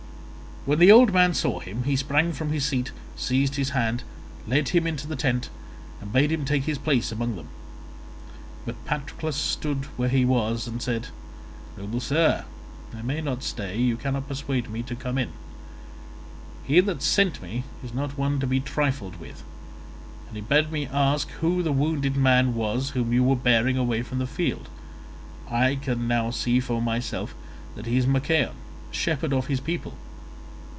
[0.63, 4.03] When the old man saw him he sprang from his seat, seized his hand,
[4.45, 5.49] led him into the tent,
[5.99, 7.47] and bade him take his place among them;
[8.63, 11.07] but Patroclus stood where he was and said,
[11.75, 12.45] "Noble sir,
[12.95, 15.29] I may not stay, you cannot persuade me to come in;
[16.63, 19.43] he that sent me is not one to be trifled with,
[20.27, 24.03] and he bade me ask who the wounded man was whom you were bearing away
[24.03, 24.69] from the field.
[25.49, 27.33] I can now see for myself
[27.73, 28.53] that he is Machaon,
[28.91, 29.97] shepherd of his people.